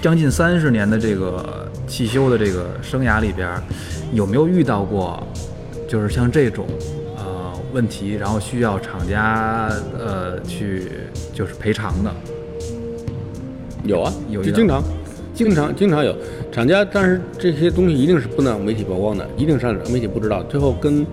[0.00, 3.50] 将近三十年的这个汽修的这个生涯里边，
[4.12, 5.20] 有没有遇到过，
[5.88, 6.66] 就是像这种
[7.16, 10.92] 呃问题，然后需要厂家呃去
[11.34, 12.14] 就是赔偿的？
[13.84, 14.82] 有啊，有经常，
[15.34, 16.14] 经常经常有。
[16.52, 21.06] 厂家，但是这些东西一定是不能让媒体曝光的，一定是让媒体不知道，最后跟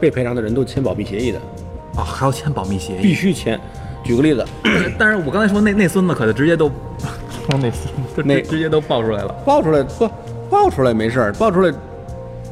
[0.00, 1.38] 被赔偿的人都签保密协议的，
[1.96, 3.02] 啊、还要签保密协议？
[3.02, 3.58] 必须签。
[4.04, 4.44] 举个例子，
[4.98, 6.68] 但是我刚才说那那孙子可就直接都，
[7.48, 7.72] 说那孙
[8.14, 8.22] 子。
[8.22, 9.32] 那 直直接都爆出来了。
[9.46, 10.10] 爆出来不
[10.50, 11.72] 爆出来没事儿，爆出来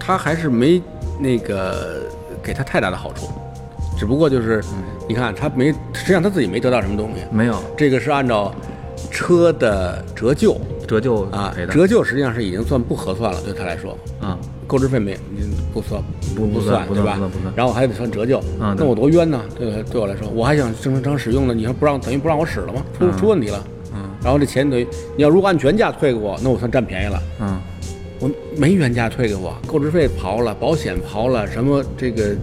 [0.01, 0.83] 他还是没
[1.21, 2.05] 那个
[2.43, 3.29] 给他太大的好处，
[3.99, 4.65] 只不过就是
[5.07, 7.63] 你看他没，实际上他自己没得到什么东西，没有。
[7.77, 8.53] 这个是按照
[9.11, 15.17] 车的折旧折旧啊折旧实际上是已经算不合算了，对他来说，啊，购置费没
[15.73, 16.03] 不算
[16.35, 17.19] 不不不算不对吧？
[17.57, 19.43] 然后我还得算折旧，嗯那我多冤呢！
[19.59, 22.83] 对对我来说，我还想正常使用呢，你还不让，等于不让我使了吗？
[22.99, 23.65] 出出问题了。
[23.95, 24.87] 嗯然后这钱等于
[25.17, 27.23] 你要如果按原价退给我，那我算占便宜了。
[27.41, 27.61] 嗯
[28.21, 32.37] 我没原价退给我，购置费刨了，保险刨了，什么这个，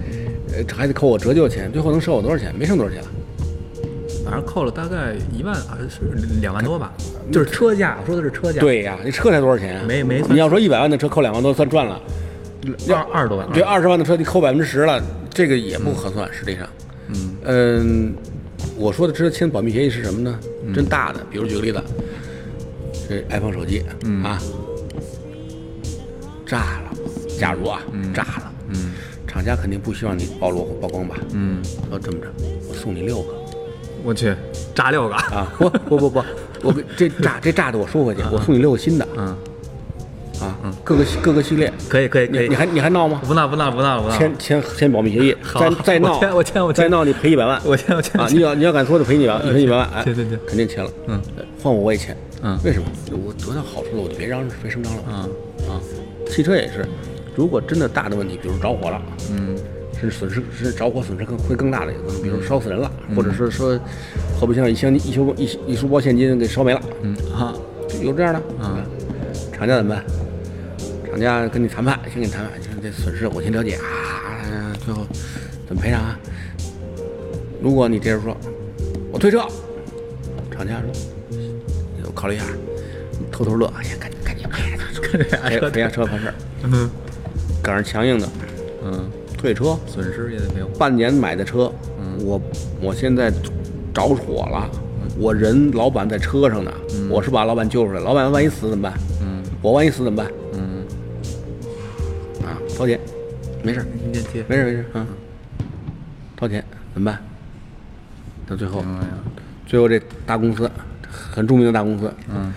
[0.51, 2.53] 呃，还得扣我折旧钱，最后能收我多少钱？
[2.53, 3.07] 没剩多少钱了。
[4.29, 6.01] 反正扣了大概一万还是
[6.39, 6.93] 两万多吧，
[7.31, 9.85] 就是车价，我说的是车价，，对呀，那车才多少钱啊？
[9.87, 11.99] 没没算你要说一百万的车扣两万多，算赚了。
[12.85, 16.69] 要二十多万，对，二十万的车你扣百分之十了，这个也不合算，实际上。
[17.07, 18.13] 嗯嗯，
[18.77, 20.39] 我说的这签保密协议是什么呢？
[20.63, 21.81] 嗯真大的，比如举个例子，
[23.09, 24.39] 这 iPhone 手机，嗯啊，
[26.45, 26.91] 炸了，
[27.39, 27.81] 假如啊，
[28.13, 28.91] 炸了，嗯
[29.25, 31.15] 厂家肯定不希望你暴露或曝光吧？
[31.33, 32.27] 嗯，说这么着，
[32.67, 33.33] 我送你六个
[34.03, 34.33] 我去
[34.73, 35.51] 炸六个，啊！
[35.57, 36.23] 不不不不，
[36.63, 39.27] 我给这炸这炸的我收回去，我送你六个新的嗯
[40.41, 40.57] 啊！
[40.63, 43.21] 嗯各个各个系列，可以可以可以你你，还你还闹吗？
[43.27, 48.27] 不闹不闹不闹不闹，签签签保密协议，再再闹我签我签我签再闹你赔一百万我签我签啊！
[48.29, 50.89] 你要你要敢说就赔你赔一百万，哎，对对对肯定签了。
[51.07, 52.15] 嗯呃，换我我也签。
[52.41, 52.87] 嗯为什么？
[53.11, 55.03] 我得到好处了，我就别嚷别声张了。
[55.09, 55.13] 嗯
[55.69, 55.81] 啊，
[56.29, 56.87] 汽车也是，
[57.35, 59.57] 如果真的大的问题，比如着火了，嗯
[59.99, 63.79] 是损失是着火损失更会更大的，有可能比如烧死人了，或者是说
[64.39, 67.53] 后备箱一箱一书一一书包现金给烧没了，嗯啊，
[68.01, 68.39] 有这样的。
[68.63, 68.77] 啊
[69.51, 70.05] 厂家怎么办？
[71.09, 75.05] 厂家跟你谈判，先跟你谈判，就是这损失我先了解啊，最后
[75.67, 76.17] 怎么赔偿啊？
[77.61, 78.37] 如果你这时候说，
[79.11, 79.39] 我退车，
[80.49, 81.37] 厂家说，
[82.05, 82.45] 我考虑一下，
[83.29, 86.33] 偷偷乐，哎呀，赶紧 赶紧赔，赔赔下车完事儿。
[86.63, 86.89] 嗯
[87.61, 88.29] 赶上强硬的
[88.85, 91.71] 嗯，退车，损失也得赔我，半年买的车，
[92.19, 92.41] 我
[92.81, 93.31] 我现在
[93.93, 94.69] 着火了，
[95.17, 96.69] 我人老板在车上呢，
[97.09, 98.93] 我是把老板救出来，老板万一死怎么办？
[99.21, 99.41] 嗯。
[99.61, 100.29] 我万一死怎么办？
[100.53, 100.85] 嗯，
[102.45, 102.99] 啊，掏钱，
[103.63, 105.07] 没事没事没事儿啊，
[106.35, 106.61] 掏钱
[106.93, 107.21] 怎么办？
[108.45, 108.83] 到最后，
[109.65, 110.69] 最后这大公司，
[111.09, 112.53] 很著名的大公司，嗯。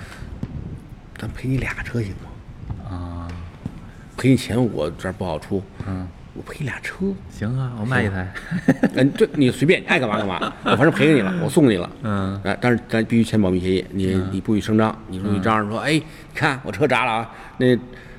[1.17, 2.91] 咱赔你俩车行吗？
[2.91, 3.29] 啊。
[4.17, 8.33] 赔你钱我这儿不好出，嗯，我赔俩车，行啊，我卖一台，
[8.95, 11.91] 嗯，对你随便，你爱干嘛干嘛，我反正赔给你了，我送你了。
[12.03, 17.77] 嗯啊，但是咱必须签保密协议，你你不许声张，你说你张着说，哎，你看我车砸了啊，那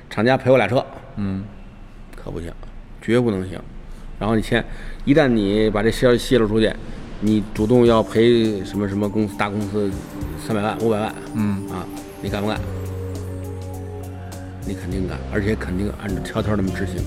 [0.08, 0.84] 厂家赔我俩车，
[1.16, 1.42] 嗯
[2.14, 2.52] 可不行，
[3.02, 3.58] 绝不能行。
[4.20, 4.64] 然后你签，
[5.04, 6.72] 一旦你把这消息泄露出去，
[7.20, 9.90] 你主动要赔什么什么公司大公司
[10.38, 11.84] 三百万五百万，嗯啊，
[12.22, 12.60] 你敢不敢？
[14.66, 17.02] 你肯定敢，而且肯定按照条条那么执行。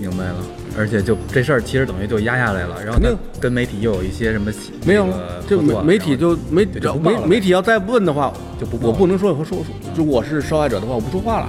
[0.00, 0.36] 明白了。
[0.78, 3.00] 而且就这事儿其实等于就压下来了，然后
[3.38, 4.50] 跟媒体又有一些什么
[4.86, 5.06] 没有
[5.46, 7.22] 就媒媒体就媒就就不报了呗。
[7.26, 11.48] 媒媒体要再问的话，就不我不能说我说说，就我是受害者的话，我不说话了，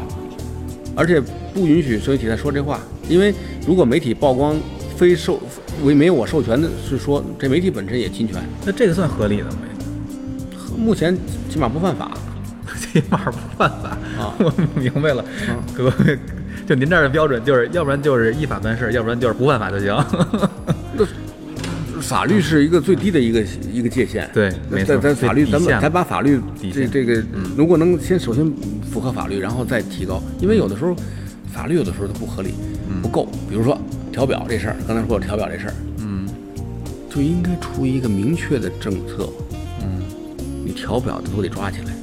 [0.95, 1.21] 而且
[1.53, 3.33] 不允许媒体再说这话，因为
[3.65, 4.55] 如果媒体曝光
[4.97, 5.39] 非授
[5.83, 9.57] 为没有我授权的，是说这媒体本身也侵权，那这个算合理的吗？
[10.77, 11.15] 目前
[11.49, 12.11] 起码不犯法。
[12.91, 13.89] 起码不犯法。
[14.17, 14.33] 啊。
[14.39, 15.23] 我明白了，
[15.73, 16.19] 各位，
[16.67, 19.95] 就您这儿的标准就是，要不然就是依法办事，要不然就是不犯法就行。
[20.95, 21.05] 那
[22.01, 24.29] 法律是一个最低的一个一个界限。
[24.33, 27.23] 对没错咱咱法律，咱们咱把法律这底线嗯这个，
[27.55, 28.51] 如果能先首先
[28.89, 30.95] 符合法律，然后再提高，因为有的时候
[31.51, 32.53] 法律有的时候它不合理，
[33.01, 33.27] 不够。
[33.49, 33.79] 比如说
[34.11, 36.27] 调表这事儿，刚才说调表这事儿，嗯
[37.13, 39.29] 就应该出一个明确的政策，
[39.81, 40.01] 嗯
[40.65, 42.00] 你调表的都得抓起来，嗯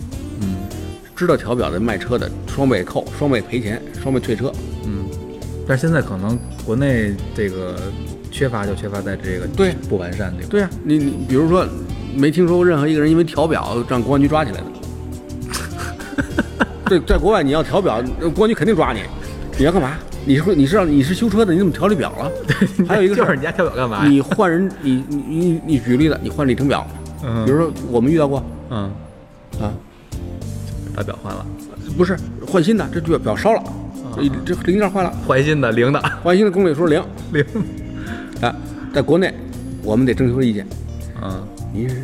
[1.18, 4.52] 知道调表的卖车的双倍扣、双倍赔钱、双倍退车。
[4.85, 5.04] 嗯，
[5.66, 7.74] 但是现在可能国内这个
[8.31, 10.48] 缺乏就缺乏在这个对不完善这个。
[10.48, 11.66] 对呀、你你比如说，
[12.14, 14.66] 没听说过任何一个人因为调表让公安局抓起来的。
[16.87, 19.00] 对，在国外你要调表，呃公安局肯定抓你。
[19.59, 19.96] 你要干嘛？
[20.24, 22.31] 你是你是让你是修车的，你怎么调这表了？
[22.46, 24.07] 对 还有一个就是你家调表干嘛？
[24.07, 26.87] 你换人，你你你你举例子，你换里程表，
[27.24, 28.92] 嗯比如说我们遇到过嗯，
[29.61, 29.74] 啊，
[30.99, 31.47] 把表换了，
[31.97, 33.63] 不是换新的，这表表烧了，
[34.17, 36.03] 嗯这这零件坏了，换新的零的。
[36.23, 37.01] 换新的公里数零。
[37.33, 37.45] 零。
[38.41, 38.55] 啊，
[38.93, 39.33] 在国内
[39.83, 40.67] 我们得征求意见，
[41.21, 41.41] 啊。
[41.73, 42.03] 您是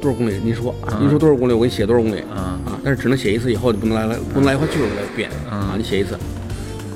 [0.00, 0.40] 多少公里？
[0.42, 2.22] 您说您说多少公里，我给你写多少公里。
[2.32, 6.18] 嗯啊，但是只能写一次，以后就不能来来不能来回去了来变嗯啊，你写一次。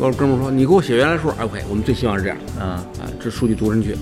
[0.01, 3.97] 哥哥们说你给我写原来数，哎 OK，我们最希望是这样啊，啊，这数据读进去。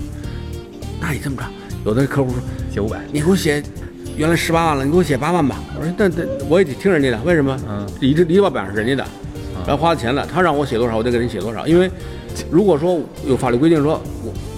[0.99, 1.43] 那你这么着，
[1.85, 2.39] 有的客户说
[2.71, 2.99] 写五百。
[3.11, 3.61] 你给我写
[4.17, 5.57] 原来十八万了，你给我写八万吧。
[5.77, 7.57] 我说那那我也得听人家的，为什么？
[7.69, 9.05] 嗯离这离报表是人家的，
[9.65, 11.67] 然后花了钱了，他让我写多少，我得给人写多少。
[11.67, 11.89] 因为
[12.51, 14.01] 如果说有法律规定说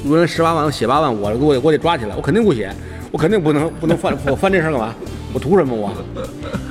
[0.05, 2.73] 我原来十八万，我写八万，我我我得抓起来，我肯定不写，
[3.11, 4.95] 我肯定不能 不能犯我犯这事儿干嘛？
[5.33, 5.87] 我图什么我？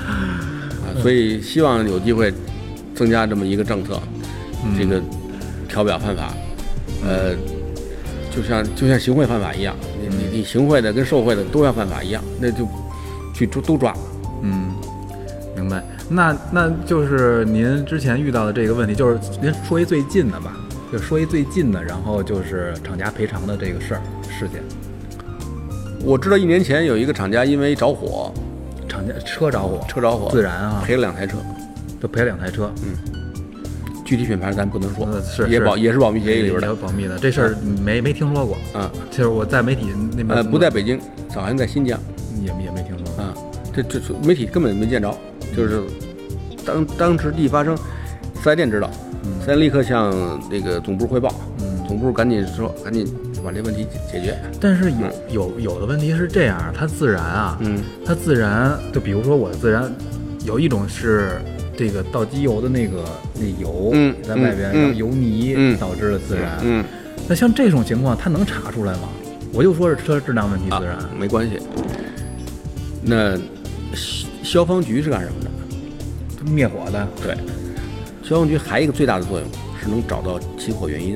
[0.07, 0.41] 啊，
[1.03, 2.33] 所以希望有机会
[2.95, 4.01] 增加这么一个政策，
[4.79, 5.01] 这个
[5.69, 6.33] 调表犯法，
[7.07, 7.35] 呃，
[8.39, 12.65] 就像就像行贿犯法一样，你你你行贿的跟受贿的都要犯法一样，那就
[13.35, 13.93] 去抓都抓。
[14.43, 14.71] 嗯，
[15.57, 15.83] 明白。
[16.09, 20.57] 那那就是您之前遇到的这个问题，就是您说一最近的吧，
[20.93, 24.63] 就说一最近的，然后就是厂家赔偿的这个事儿事件。
[26.05, 28.33] 我知道一年前有一个厂家因为着火，
[28.89, 31.39] 厂家车着火，车着火，自燃啊，赔了两台车，
[32.01, 32.71] 就赔了两台车，
[34.09, 38.57] 具体品牌咱不能说呃，是也保也是保密协议里边也的有保密的，这事儿没没听说过。
[38.73, 38.91] 啊。
[39.11, 40.99] 就是我在媒体那边呃，不在北京，
[41.35, 42.01] 好像在新疆
[42.41, 43.23] 也也没听说过。
[43.23, 43.35] 啊。
[43.71, 45.15] 这这这媒体根本没见着，
[45.55, 45.83] 就是
[46.65, 47.77] 当当时一发生，
[48.43, 48.91] 四 S 店知道，
[49.41, 50.11] 四 S 店立刻向
[50.51, 51.35] 那个总部汇报，
[51.87, 53.07] 总部赶紧说，赶紧
[53.45, 54.39] 把这问题解解决。
[54.59, 59.93] 但是有有有的问题是这样，它自燃啊，嗯它自燃，就比如说我的自燃，
[60.47, 61.33] 有一种是
[61.79, 66.59] 这个倒机油的那个那油嗯在外边，嗯然后油泥嗯导致了自燃。
[66.63, 66.85] 嗯
[67.29, 69.09] 那像这种情况，它能查出来吗？
[69.53, 71.59] 我就说是车质量问题啊自燃。，没关系。
[73.03, 73.37] 那
[73.95, 76.51] 消消防局是干什么的？
[76.51, 77.37] 灭火的对，
[78.23, 79.49] 消防局还有一个最大的作用
[79.81, 81.15] 是能找到起火原因，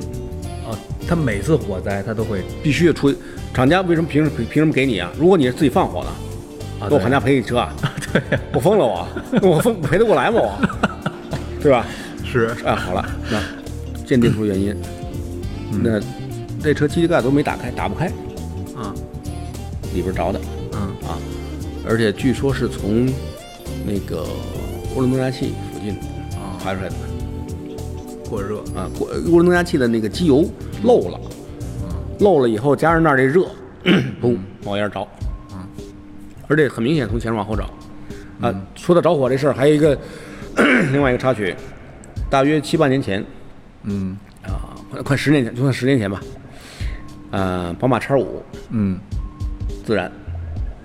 [0.68, 3.12] 啊，他每次火灾他都会必须得出。
[3.54, 5.10] 厂家为什么凭什么凭什么给你啊？
[5.18, 6.08] 如果你是自己放火的，
[6.84, 7.74] 啊，那我厂家赔你车啊？
[8.52, 9.08] 我疯了我，
[9.42, 10.68] 我疯赔得过来吗我？
[11.60, 11.86] 对吧？
[12.24, 12.54] 是。
[12.64, 13.40] 啊，好了，那
[14.04, 14.76] 鉴定出原因，
[15.82, 16.00] 那
[16.62, 18.06] 这车机器盖都没打开，打不开，
[18.76, 18.92] 啊，
[19.94, 20.40] 里边着的。
[20.72, 20.80] 嗯。
[21.08, 21.18] 啊，
[21.88, 23.06] 而且据说是从
[23.86, 24.24] 那个
[24.94, 25.92] 涡轮增压器附近
[26.38, 26.94] 啊，排出来的。
[28.28, 28.58] 过热。
[28.74, 30.44] 啊，过涡轮增压器的那个机油
[30.82, 31.20] 漏了，
[32.20, 33.46] 漏了以后加上那儿这热，
[34.20, 35.00] 嘣冒烟着，
[35.50, 35.66] 啊，
[36.48, 37.64] 而且很明显从前面往后着，
[38.42, 39.96] 啊，说到着火这事儿，还有一个
[40.92, 41.54] 另外一个插曲，
[42.28, 43.24] 大约七八年前，
[43.84, 44.16] 嗯。
[44.42, 46.20] 啊，快快十年前，就算十年前吧。
[47.30, 48.98] 呃，宝马叉五嗯。
[49.86, 50.10] 自燃，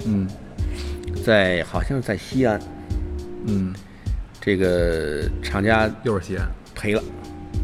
[0.06, 0.28] 嗯。
[1.26, 2.60] 在好像是在西安，
[3.48, 3.74] 嗯，
[4.40, 7.04] 这个厂家又是西安，赔了，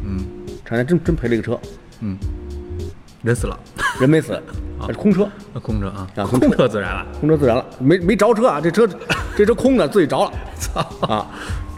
[0.04, 0.26] 嗯。
[0.66, 1.60] 厂家真真赔了一个车，
[2.00, 2.18] 嗯，
[3.24, 3.58] 人死了，
[4.00, 4.40] 人没死，
[4.86, 8.88] 是空车，那空车啊，啊空空车自燃了，空车自燃了，没没着车啊，这车
[9.36, 10.82] 这车空的，自己着了， 操。
[11.08, 11.26] 啊，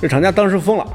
[0.02, 0.86] 这厂家当时疯了，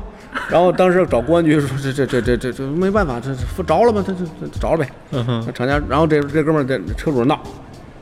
[0.48, 4.02] 然后当时找公安局说这这这这这这没办法，这这着了吧？
[4.04, 4.90] 这这这着了呗。
[5.12, 5.44] 嗯哼。
[5.46, 7.40] 那厂家，然后这这哥们儿这车主闹，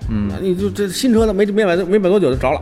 [0.08, 0.30] 嗯。
[0.40, 2.60] 你就这新车呢没没买没买多久就着了，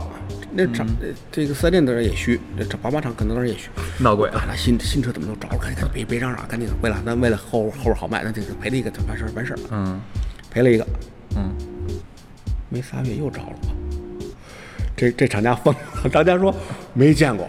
[0.51, 3.69] 那厂这这个四 S 店的人也虚，这这宝马厂可能人也虚。
[3.99, 5.57] 闹鬼了，啊，那新新车怎么都着了？
[5.59, 10.01] 赶紧别别嚷嚷，赶紧为了咱为了后后边好卖，那这个赔了一个就完事儿完事儿了，嗯
[10.49, 10.87] 赔了一个，
[11.35, 11.51] 嗯
[12.69, 13.55] 没仨月又着了。
[14.95, 16.53] 这这厂家疯了，厂家说
[16.93, 17.47] 没见过，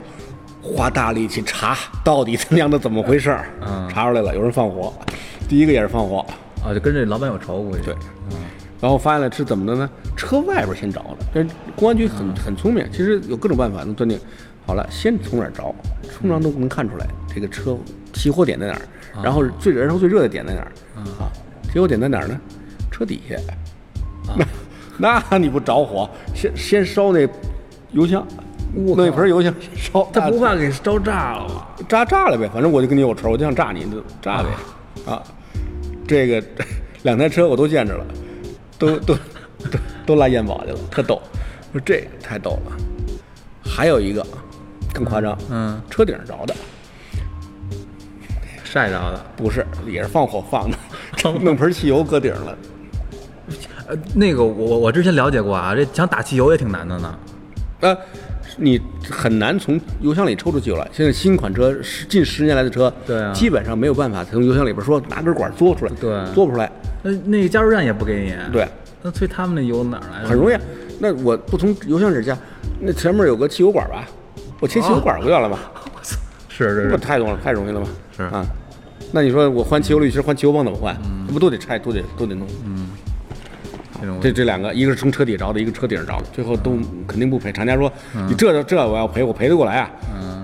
[0.62, 4.92] 花大力气查到底他娘的怎么回事儿，嗯查出来了，有人放火，
[5.48, 6.26] 第一个也是放火，
[6.62, 7.94] 啊，就跟这老板有仇，估计对，
[8.80, 9.88] 然后发现了是怎么的呢？
[10.18, 14.18] 车外边先着的，这公安局很很聪明，其实有各种办法能断定。
[14.66, 15.74] 好了，先从哪儿着，
[16.12, 17.78] 通常都能看出来这个车
[18.12, 18.82] 起火点在哪儿，
[19.22, 21.30] 然后最燃烧最热的点在哪儿啊？
[21.72, 22.38] 起火点在哪儿呢？
[22.90, 23.36] 车底下。
[24.98, 27.26] 那那你不着火，先先烧那
[27.92, 28.26] 油箱，
[28.74, 31.66] 弄一盆油箱烧，他不怕给烧炸了吗？
[31.88, 34.48] 炸炸了呗，反正我就跟你有仇，我就想炸你，你就炸呗，
[35.10, 35.22] 啊，
[36.06, 36.42] 这个
[37.04, 38.04] 两台车我都见着了，
[38.78, 39.16] 都都
[40.08, 41.20] 都都拉验保去了，特逗，
[41.70, 42.72] 说这太逗了。
[43.62, 44.26] 还有一个
[44.94, 46.54] 更夸张，嗯，车顶着的，
[48.64, 50.78] 晒着的，不是，也是放火放的，
[51.42, 52.58] 弄盆汽油搁顶上了，
[53.88, 57.18] 呃，那个我我我之前了解过啊，这想打汽油也挺难的呢。
[57.80, 57.96] 呃，
[58.56, 60.88] 你很难从油箱里抽出汽油来。
[60.90, 63.30] 现在新款车十近十年来的车，对啊。
[63.32, 66.10] 基本上没有办法从油箱里边说拿根管嘬出来，对。
[66.34, 68.66] 嘬不出来，那那个加油站也不给你，对，
[69.08, 70.28] 那催他们那油哪儿来的？
[70.28, 70.60] 很容易啊。
[71.00, 72.36] 那我不从油箱里加，
[72.78, 74.04] 那前面有个汽油管吧，
[74.60, 75.58] 我切汽油管不就完了吗？
[76.50, 77.86] 是是是，这不太容易太容易了吗？
[78.14, 78.44] 是啊。
[79.10, 80.94] 那你说我换汽油滤芯、换汽油泵怎么换？
[81.26, 82.46] 这不都得拆，都得都得弄。
[82.66, 82.86] 嗯
[84.20, 87.50] 这这两个，一个是从车底着的，一个车顶上着的，最后都肯定不赔。
[87.50, 87.90] 厂家说
[88.28, 89.90] 你这这我要赔，我赔得过来啊。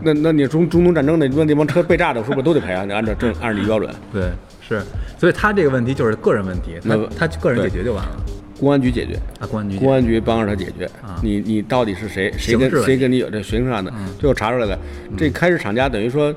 [0.03, 2.85] 那那你中中东战争那那那帮车被炸的，是不是都得赔啊？
[2.85, 4.83] 你按照这 按照你标准，对是，
[5.19, 8.17] 所以他这个问题就是个人问题，他那他个人解决就完了。
[8.59, 9.15] 公安局解决。
[9.41, 11.21] 啊，公安局公安局帮着他解决啊。
[11.23, 12.33] 你你到底是谁？
[12.39, 13.93] 谁跟谁跟你有这刑事上的？
[14.19, 14.79] 最后查出来了，
[15.17, 16.35] 这开始厂家等于说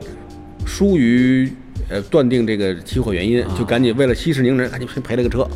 [0.66, 1.52] 疏于
[1.90, 5.48] 呃断定这个起火原因，就赶紧为了息事宁人，赶紧赔了个车。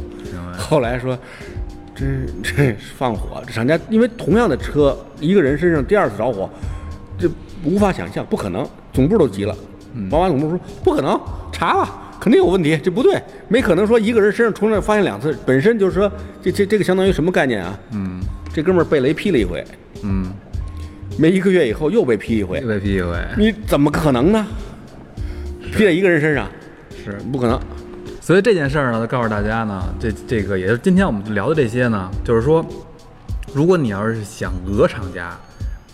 [0.58, 1.18] 后来说。
[1.94, 2.06] 这
[2.42, 6.50] 这放火，这厂家因为同样的车，一个人身上第二次着火，
[7.16, 7.30] 这
[7.64, 8.68] 无法想象，不可能。
[8.92, 9.56] 总部都急了，
[10.10, 11.20] 宝马总部说不可能，
[11.52, 16.10] 查吧，肯定有问题，这不对，没可能说一个人身上同样发现两次，本身就是说
[16.42, 17.78] 这这这个相当于什么概念啊？
[17.92, 18.22] 嗯。
[18.54, 19.66] 这哥们儿被雷劈了一回，
[20.04, 20.26] 嗯，
[21.18, 22.60] 没一个月以后又被劈一回。
[22.60, 24.46] 又，被劈一回，你怎么可能呢？
[25.72, 26.50] 劈在一个人身上？
[27.04, 27.18] 是。
[27.32, 27.58] 不可能。
[28.20, 32.64] 所以这件事儿呢，告诉大家呢，这这个也是今天我们聊的这些呢，就是说，
[33.54, 35.40] 如果你要是想讹厂家，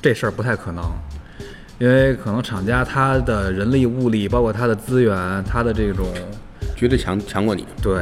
[0.02, 0.84] 这事儿不太可能，
[1.80, 6.08] 因为可能厂家他的人力物力，包括他的资源，他的这种
[6.76, 8.02] 绝对强强过你，对，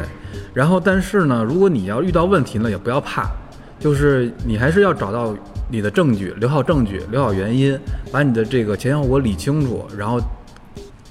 [0.54, 3.30] 然后但是呢，如果你要遇到问题呢，也不要怕，
[3.80, 5.36] 就是你还是要找到
[5.70, 7.78] 你的证据，留好证据，留好原因，
[8.12, 10.22] 把你的这个前因后果理清楚，然后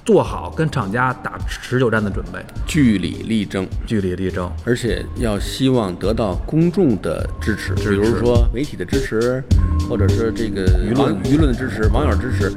[0.04, 4.52] 做好跟厂家打持久战的准备，据理力争，据理力争。
[4.66, 9.42] 而且要希望得到公众的支持，比如说媒体的支持，
[9.88, 12.52] 或者是这个舆论舆论的支持、网友支持。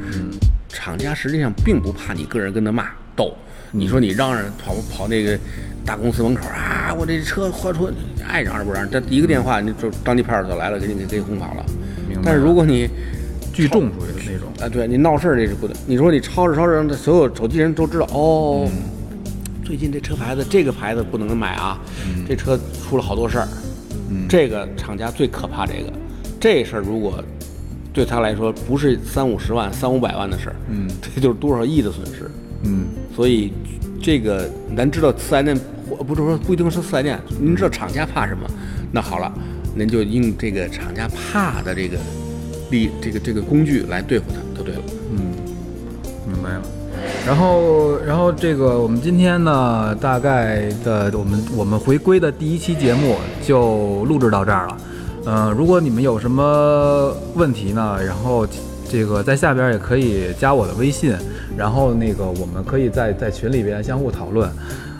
[0.67, 3.33] 厂家实际上并不怕你个人跟他骂斗。
[3.71, 5.37] 你说你嚷嚷跑跑那个
[5.85, 7.89] 大公司门口啊，我这车坏出，
[8.27, 11.65] 爱嚷嚷不嚷嚷，这一个电话你就当地派出所来了，给你给给你轰跑了。
[12.23, 12.89] 但是如果你
[13.57, 15.75] 聚众出去的那种，啊，对你闹事儿这是不对。
[15.87, 18.69] 你说你吵着吵着，让所有手机人都知道哦，
[19.65, 21.79] 最近这车牌子这个牌子不能买啊，
[22.27, 22.55] 这车
[22.87, 23.47] 出了好多事儿。
[24.29, 25.91] 这个厂家最可怕这个，
[26.39, 27.23] 这事儿如果
[27.91, 32.29] 对他来说不是三五十万、三五百万的事儿，嗯这就是多少亿的损失。
[32.61, 32.85] 嗯
[33.15, 33.51] 所以
[33.99, 34.47] 这个
[34.77, 38.47] 咱知道四 S 店，或不是说不一定是四 S 店，您知道厂家怕什么？
[38.91, 39.33] 那好了，
[39.75, 41.97] 您就用这个厂家怕的这个
[42.69, 44.81] 力，这个这个工具来对付它，就对了。
[45.11, 45.33] 嗯，
[46.31, 46.61] 明白了。
[47.25, 54.77] 然后，然后这个我们今天呢，大概的我们我们回归的第一期节目就录制到这儿了。
[55.25, 58.47] 嗯、如果你们有什么问题呢，然后
[58.89, 61.13] 这个在下边也可以加我的微信，
[61.57, 64.49] 然后那个我们可以在在群里边相互讨论。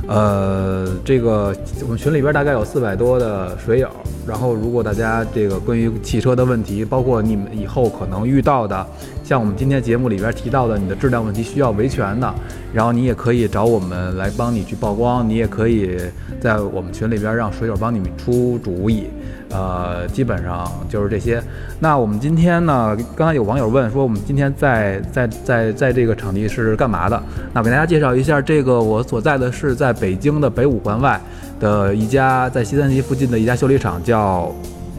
[0.08, 3.89] 呃，这个我们群里边大概有四百多的水友，
[4.26, 8.88] 然后如果大家这个关于汽车的问题，包括你们以后可能遇到的，
[9.28, 12.34] 像我们今天节目里边提到的，你的质量问题需要维权的，
[12.73, 15.97] 然后你也可以找我们来帮你去曝光，你也可以
[16.39, 19.07] 在我们群里边让水友帮你们出主意。
[19.49, 21.43] 呃，基本上就是这些。
[21.82, 27.21] 那我们今天呢，刚才有网友问说，我们今天在在在在这个场地是干嘛的？
[27.51, 31.19] 那我给大家介绍一下，这个我所在的是在北京的北五环外
[31.59, 34.55] 的一家在西三旗附近的一家修理厂，叫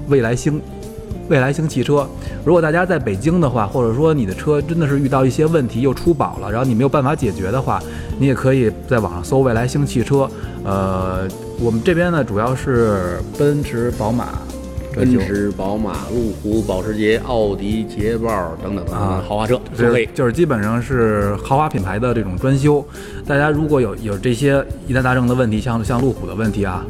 [0.08, 0.60] 未来星。
[1.28, 2.08] 未来星汽车，
[2.44, 7.82] 如果大家在北京的话，或者说你的车真的是遇到一些问题又出保了，然后你没有办法解决的话，
[8.18, 10.28] 你也可以在网上搜未来星汽车。
[10.64, 11.28] 呃，
[11.60, 14.26] 我们这边呢主要是奔驰、宝马、
[14.94, 20.06] 奔驰、宝马、路虎、保时捷、奥迪、捷豹等等等等啊豪华车都就可以。
[20.06, 22.84] 是就是基本上是豪华品牌的这种专修。
[23.26, 26.84] 大家如果有有这些疑难杂症的问题，像像路虎的问题啊，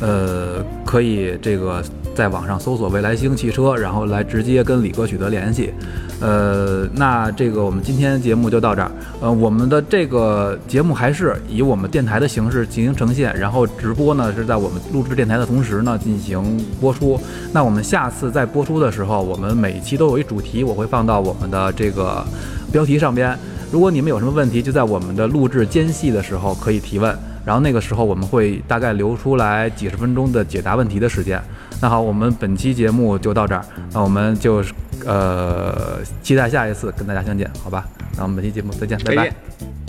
[0.00, 1.82] 呃，可以这个
[2.14, 5.72] 在网上搜索未来星汽车，然后来直接跟李哥取得联系。
[6.20, 8.90] 呃，那这个我们今天节目就到这儿。
[9.20, 17.20] 呃，我们的这个节目还是以我们电台的形式进行呈现，然后直播呢是在我们录制电台的同时呢进行播出。
[17.52, 22.24] 那我们下次在播出的时候，我们每一期都有一主题，我会放到我们的这个
[22.70, 23.36] 标题上边。
[23.72, 31.42] 如果你们有什么问题，就在我们的录制间隙的时候可以提问，然后那个时候我们会大概留出来几十分钟的解答问题的时间。
[31.84, 33.62] 那好，我们本期节目就到这儿，
[33.92, 34.72] 那我们就是
[35.04, 37.86] 呃期待下一次跟大家相见，好吧？
[38.16, 39.28] 那我们本期节目再见，拜拜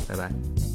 [0.09, 0.74] 拜拜。